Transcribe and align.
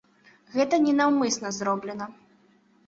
Гэта 0.55 0.79
не 0.85 0.93
наўмысна 1.01 1.55
зроблена. 1.59 2.11